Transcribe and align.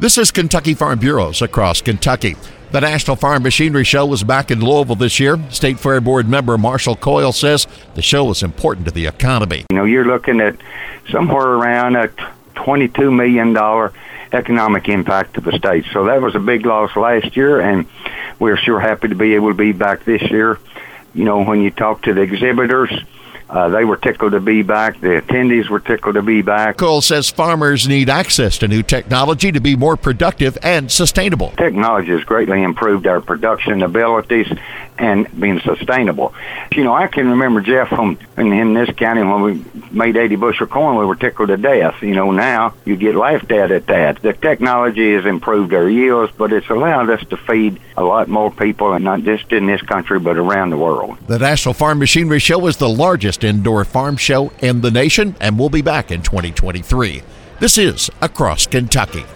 This 0.00 0.16
is 0.16 0.30
Kentucky 0.30 0.72
Farm 0.72 0.98
Bureaus 0.98 1.42
across 1.42 1.82
Kentucky. 1.82 2.34
The 2.70 2.80
National 2.80 3.16
Farm 3.16 3.42
Machinery 3.42 3.84
Show 3.84 4.06
was 4.06 4.24
back 4.24 4.50
in 4.50 4.64
Louisville 4.64 4.96
this 4.96 5.20
year. 5.20 5.38
State 5.50 5.78
Fair 5.78 6.00
Board 6.00 6.26
member 6.26 6.56
Marshall 6.56 6.96
Coyle 6.96 7.32
says 7.32 7.66
the 7.96 8.00
show 8.00 8.24
was 8.24 8.42
important 8.42 8.86
to 8.86 8.92
the 8.94 9.04
economy. 9.04 9.66
You 9.68 9.76
know, 9.76 9.84
you're 9.84 10.06
looking 10.06 10.40
at 10.40 10.56
somewhere 11.10 11.48
around 11.48 11.96
a 11.96 12.08
$22 12.54 13.14
million 13.14 13.54
economic 14.32 14.88
impact 14.88 15.34
to 15.34 15.42
the 15.42 15.52
state. 15.52 15.84
So 15.92 16.04
that 16.06 16.22
was 16.22 16.34
a 16.34 16.40
big 16.40 16.64
loss 16.64 16.96
last 16.96 17.36
year, 17.36 17.60
and 17.60 17.86
we're 18.38 18.56
sure 18.56 18.80
happy 18.80 19.08
to 19.08 19.14
be 19.14 19.34
able 19.34 19.48
to 19.48 19.54
be 19.54 19.72
back 19.72 20.06
this 20.06 20.22
year. 20.30 20.58
You 21.12 21.24
know, 21.24 21.44
when 21.44 21.60
you 21.60 21.70
talk 21.70 22.04
to 22.04 22.14
the 22.14 22.22
exhibitors, 22.22 22.90
uh, 23.50 23.68
they 23.68 23.84
were 23.84 23.96
tickled 23.96 24.32
to 24.32 24.40
be 24.40 24.62
back. 24.62 25.00
The 25.00 25.20
attendees 25.20 25.68
were 25.68 25.80
tickled 25.80 26.14
to 26.14 26.22
be 26.22 26.40
back. 26.40 26.76
Cole 26.76 27.00
says 27.00 27.28
farmers 27.28 27.88
need 27.88 28.08
access 28.08 28.58
to 28.58 28.68
new 28.68 28.82
technology 28.82 29.50
to 29.50 29.60
be 29.60 29.74
more 29.74 29.96
productive 29.96 30.56
and 30.62 30.90
sustainable. 30.90 31.50
Technology 31.56 32.12
has 32.12 32.22
greatly 32.22 32.62
improved 32.62 33.08
our 33.08 33.20
production 33.20 33.82
abilities 33.82 34.46
and 34.98 35.28
being 35.40 35.60
sustainable. 35.60 36.32
You 36.72 36.84
know, 36.84 36.94
I 36.94 37.08
can 37.08 37.28
remember 37.30 37.60
Jeff 37.60 37.88
from 37.88 38.18
in, 38.36 38.52
in 38.52 38.74
this 38.74 38.90
county 38.96 39.22
when 39.22 39.42
we 39.42 39.79
made 39.92 40.16
80 40.16 40.36
bushel 40.36 40.66
corn, 40.66 40.96
we 40.96 41.04
were 41.04 41.16
tickled 41.16 41.48
to 41.48 41.56
death. 41.56 42.02
You 42.02 42.14
know, 42.14 42.30
now 42.30 42.74
you 42.84 42.96
get 42.96 43.14
laughed 43.14 43.50
at 43.52 43.70
at 43.70 43.86
that. 43.86 44.22
The 44.22 44.32
technology 44.32 45.14
has 45.14 45.26
improved 45.26 45.72
our 45.74 45.88
yields, 45.88 46.32
but 46.36 46.52
it's 46.52 46.68
allowed 46.68 47.10
us 47.10 47.24
to 47.30 47.36
feed 47.36 47.80
a 47.96 48.04
lot 48.04 48.28
more 48.28 48.50
people, 48.50 48.92
and 48.92 49.04
not 49.04 49.22
just 49.22 49.52
in 49.52 49.66
this 49.66 49.82
country, 49.82 50.18
but 50.18 50.36
around 50.36 50.70
the 50.70 50.76
world. 50.76 51.18
The 51.26 51.38
National 51.38 51.74
Farm 51.74 51.98
Machinery 51.98 52.38
Show 52.38 52.66
is 52.66 52.76
the 52.76 52.88
largest 52.88 53.44
indoor 53.44 53.84
farm 53.84 54.16
show 54.16 54.52
in 54.60 54.80
the 54.80 54.90
nation 54.90 55.34
and 55.40 55.58
we'll 55.58 55.70
be 55.70 55.82
back 55.82 56.10
in 56.10 56.22
2023. 56.22 57.22
This 57.58 57.78
is 57.78 58.10
Across 58.20 58.68
Kentucky. 58.68 59.24